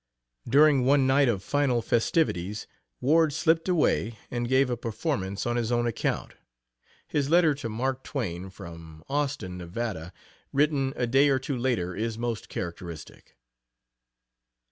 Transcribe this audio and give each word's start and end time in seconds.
During 0.49 0.83
one 0.83 1.05
night 1.05 1.29
of 1.29 1.43
final 1.43 1.79
festivities, 1.83 2.65
Ward 3.01 3.31
slipped 3.33 3.69
away 3.69 4.17
and 4.31 4.49
gave 4.49 4.71
a 4.71 4.75
performance 4.75 5.45
on 5.45 5.57
his 5.57 5.71
own 5.71 5.85
account. 5.85 6.33
His 7.07 7.29
letter 7.29 7.53
to 7.53 7.69
Mark 7.69 8.03
Twain, 8.03 8.49
from 8.49 9.03
Austin, 9.07 9.59
Nevada, 9.59 10.11
written 10.51 10.93
a 10.95 11.05
day 11.05 11.29
or 11.29 11.37
two 11.37 11.55
later, 11.55 11.95
is 11.95 12.17
most 12.17 12.49
characteristic. 12.49 13.35